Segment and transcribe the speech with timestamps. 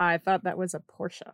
[0.00, 1.32] I thought that was a Porsche.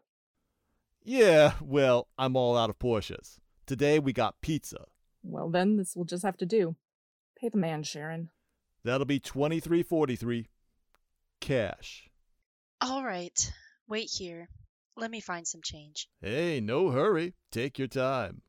[1.05, 3.39] Yeah, well, I'm all out of Porsches.
[3.65, 4.87] Today we got pizza.
[5.23, 6.75] Well, then, this will just have to do.
[7.41, 8.31] Pay the man, Sharon.
[8.83, 10.49] That'll be 2343
[11.41, 12.11] cash.
[12.81, 13.53] All right.
[13.89, 14.49] Wait here.
[14.97, 16.09] Let me find some change.
[16.21, 17.35] Hey, no hurry.
[17.53, 18.43] Take your time.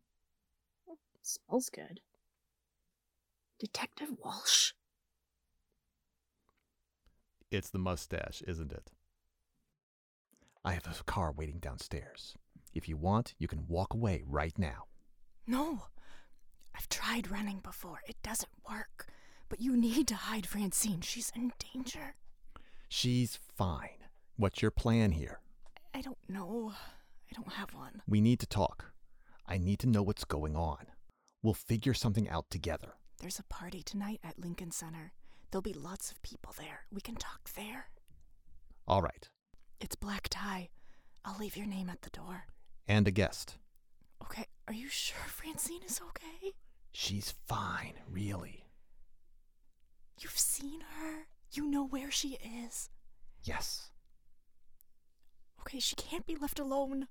[1.21, 1.99] Smells good.
[3.59, 4.71] Detective Walsh.
[7.51, 8.91] It's the mustache, isn't it?
[10.67, 12.35] I have a car waiting downstairs.
[12.73, 14.87] If you want, you can walk away right now.
[15.47, 15.83] No.
[16.75, 18.01] I've tried running before.
[18.05, 19.07] It doesn't work.
[19.47, 20.99] But you need to hide Francine.
[20.99, 22.15] She's in danger.
[22.89, 24.03] She's fine.
[24.35, 25.39] What's your plan here?
[25.93, 26.73] I don't know.
[27.31, 28.01] I don't have one.
[28.05, 28.91] We need to talk.
[29.45, 30.87] I need to know what's going on.
[31.41, 32.95] We'll figure something out together.
[33.21, 35.13] There's a party tonight at Lincoln Center.
[35.49, 36.81] There'll be lots of people there.
[36.91, 37.87] We can talk there.
[38.85, 39.29] All right.
[39.79, 40.69] It's black tie.
[41.25, 42.45] I'll leave your name at the door.
[42.87, 43.57] And a guest.
[44.23, 46.53] Okay, are you sure Francine is okay?
[46.91, 48.65] She's fine, really.
[50.19, 51.27] You've seen her.
[51.51, 52.89] You know where she is.
[53.43, 53.91] Yes,
[55.61, 57.07] Okay, she can't be left alone.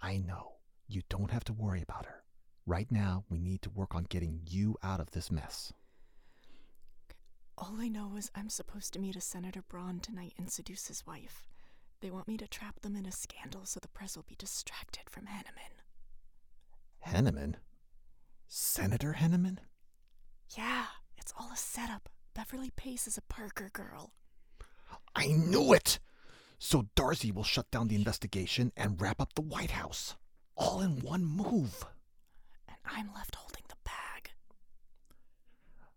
[0.00, 0.52] I know.
[0.86, 2.22] You don't have to worry about her.
[2.64, 5.72] Right now, we need to work on getting you out of this mess.
[7.56, 11.04] All I know is I'm supposed to meet a Senator Braun tonight and seduce his
[11.08, 11.47] wife.
[12.00, 15.10] They want me to trap them in a scandal so the press will be distracted
[15.10, 15.82] from Henneman.
[17.06, 17.54] Henneman?
[18.46, 19.58] Senator Henneman?
[20.56, 22.08] Yeah, it's all a setup.
[22.34, 24.12] Beverly Pace is a Parker girl.
[25.14, 25.98] I knew it!
[26.60, 30.16] So Darcy will shut down the investigation and wrap up the White House.
[30.56, 31.84] All in one move.
[32.68, 34.30] And I'm left holding the bag.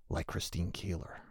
[0.10, 1.22] Like Christine Keeler.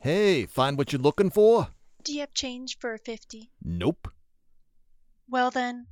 [0.00, 0.08] Who?
[0.08, 1.68] Hey, find what you're looking for?
[2.04, 3.50] Do you have change for a 50?
[3.62, 4.08] Nope.
[5.28, 5.86] Well then,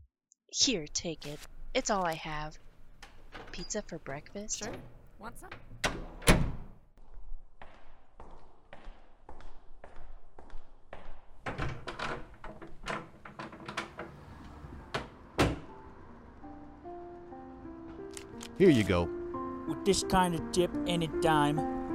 [0.48, 1.38] here, take it.
[1.74, 2.58] It's all I have.
[3.52, 4.58] Pizza for breakfast?
[4.64, 4.72] Sure.
[5.18, 5.50] Want some?
[18.58, 19.08] Here you go.
[19.68, 21.85] With this kind of dip and a dime.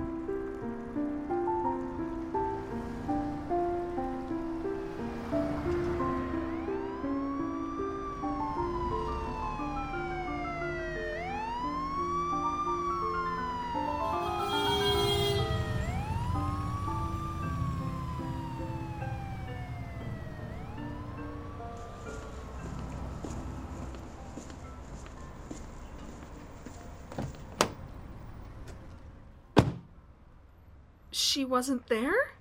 [31.21, 32.31] She wasn't there?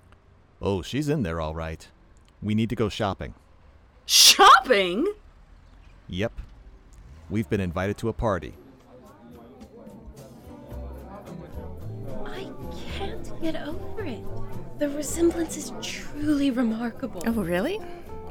[0.63, 1.87] Oh, she's in there all right.
[2.43, 3.35] We need to go shopping.
[4.07, 5.07] Shopping?
[6.09, 6.33] Yep.
[7.29, 8.55] We've been invited to a party.
[12.25, 12.51] I
[12.97, 14.25] can't get over it.
[14.79, 17.23] The resemblance is truly remarkable.
[17.27, 17.77] Oh, really?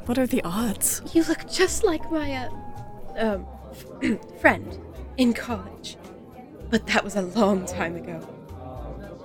[0.06, 1.04] What are the odds?
[1.14, 3.46] You look just like my, uh,
[4.02, 4.80] um, friend
[5.16, 5.96] in college.
[6.72, 8.28] But that was a long time ago.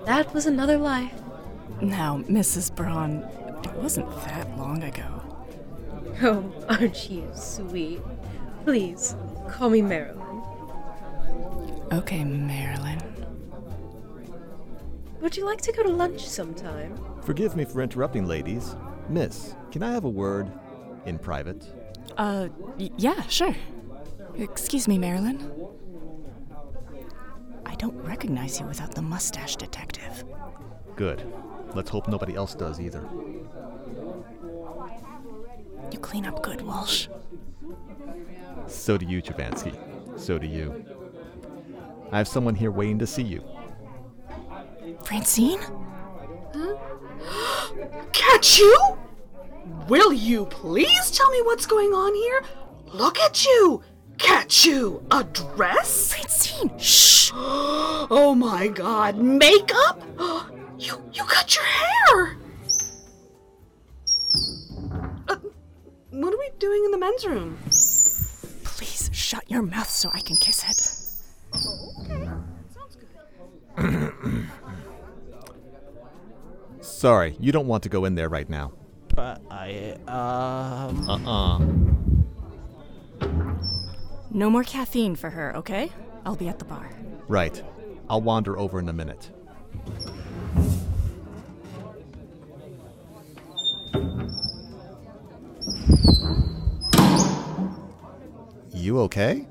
[0.06, 1.12] That was another life.
[1.80, 2.74] Now, Mrs.
[2.74, 3.26] Braun,
[3.64, 5.04] it wasn't that long ago.
[6.22, 8.00] Oh, aren't you sweet?
[8.64, 9.16] Please,
[9.48, 10.42] call me Marilyn.
[11.92, 13.00] Okay, Marilyn.
[15.20, 16.98] Would you like to go to lunch sometime?
[17.22, 18.76] Forgive me for interrupting, ladies.
[19.08, 20.50] Miss, can I have a word
[21.06, 21.66] in private?
[22.16, 22.48] Uh,
[22.78, 23.54] y- yeah, sure.
[24.36, 25.38] Excuse me, Marilyn.
[27.84, 30.24] I don't recognize you without the mustache detective.
[30.96, 31.30] Good.
[31.74, 33.06] Let's hope nobody else does either.
[35.92, 37.08] You clean up good, Walsh.
[38.68, 39.76] So do you, Choovanski.
[40.18, 40.82] So do you.
[42.10, 43.44] I have someone here waiting to see you.
[45.02, 45.60] Francine?
[48.12, 48.96] Katchoo?
[49.88, 52.42] Will you please tell me what's going on here?
[52.94, 53.82] Look at you!
[54.18, 55.02] Katchoo!
[55.10, 56.14] A dress?
[56.14, 56.78] Francine!
[56.78, 57.32] Shh!
[58.10, 60.02] Oh my god, makeup?
[60.78, 62.36] You you cut your hair!
[65.28, 65.36] Uh,
[66.10, 67.56] what are we doing in the men's room?
[68.64, 71.56] Please shut your mouth so I can kiss it.
[72.00, 72.28] Okay,
[72.74, 74.48] sounds good.
[76.80, 78.72] Sorry, you don't want to go in there right now.
[79.14, 81.08] But I, um.
[81.08, 81.93] Uh uh
[84.34, 85.92] No more caffeine for her, okay?
[86.26, 86.90] I'll be at the bar.
[87.28, 87.62] Right.
[88.10, 89.30] I'll wander over in a minute.
[98.72, 99.46] You okay?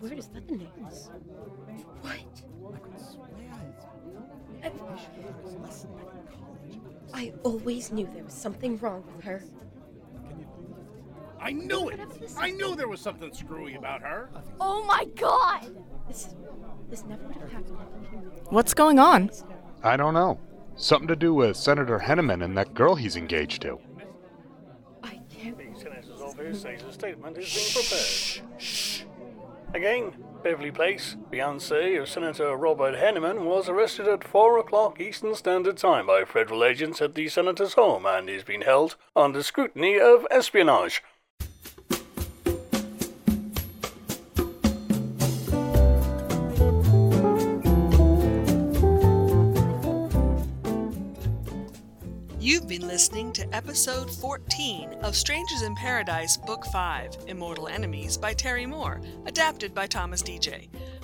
[0.00, 1.10] Word, is that the news?
[2.00, 2.12] What?
[2.12, 3.28] I could swear
[3.68, 3.84] it's.
[4.62, 6.80] I, I should have learned lesson back in college.
[7.14, 9.42] I always knew there was something wrong with her.
[10.28, 11.42] Can you believe it?
[11.42, 12.00] I knew it!
[12.36, 14.30] I knew there was something screwy about her.
[14.60, 15.76] Oh my god!
[16.08, 16.34] This,
[16.90, 17.78] this never would have happened.
[18.50, 19.30] What's going on?
[19.82, 20.40] I don't know.
[20.76, 23.78] Something to do with Senator Henneman and that girl he's engaged to.
[25.02, 25.56] I can't.
[25.56, 28.60] The Senator's office says a statement is being prepared.
[28.60, 28.95] Shh.
[29.76, 35.76] Again, Beverly Pace, fiancé of Senator Robert Henneman, was arrested at 4 o'clock Eastern Standard
[35.76, 40.26] Time by federal agents at the Senator's home and is being held under scrutiny of
[40.30, 41.02] espionage.
[52.78, 58.66] Been listening to episode 14 of Strangers in Paradise, Book 5 Immortal Enemies by Terry
[58.66, 60.58] Moore, adapted by Thomas Deja.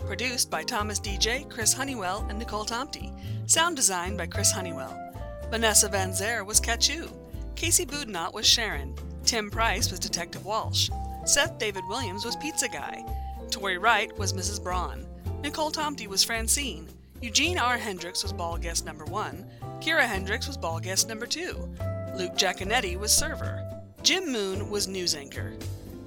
[0.05, 3.11] Produced by Thomas Deja, Chris Honeywell, and Nicole Tomty.
[3.47, 5.15] Sound design by Chris Honeywell.
[5.51, 7.11] Vanessa Van Zer was Katchoo.
[7.57, 8.95] Casey Boudinot was Sharon.
[9.25, 10.91] Tim Price was Detective Walsh.
[11.25, 13.03] Seth David Williams was Pizza Guy.
[13.51, 14.63] Tori Wright was Mrs.
[14.63, 15.07] Braun.
[15.43, 16.87] Nicole Tomty was Francine.
[17.23, 17.79] Eugene R.
[17.79, 19.47] Hendricks was ball guest number one.
[19.83, 21.69] Kira Hendricks was ball guest number two.
[22.15, 23.61] Luke Giaconetti was server.
[24.05, 25.55] Jim Moon was news anchor.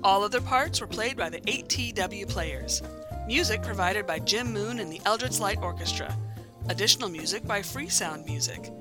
[0.02, 2.82] All other parts were played by the 8TW players.
[3.28, 6.16] Music provided by Jim Moon and the Eldritch Light Orchestra.
[6.70, 8.72] Additional music by Freesound Music.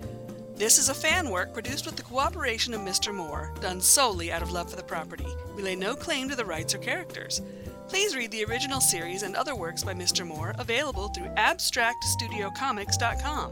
[0.55, 3.13] This is a fan work produced with the cooperation of Mr.
[3.13, 5.27] Moore, done solely out of love for the property.
[5.57, 7.43] We lay no claim to the rights or characters.
[7.89, 10.25] Please read the original series and other works by Mr.
[10.25, 13.51] Moore available through abstractstudiocomics.com.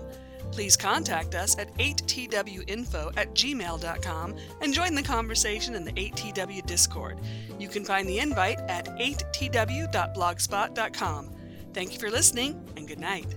[0.53, 7.19] Please contact us at 8twinfo at gmail.com and join the conversation in the 8tw Discord.
[7.59, 11.31] You can find the invite at 8tw.blogspot.com.
[11.73, 13.35] Thank you for listening and good night.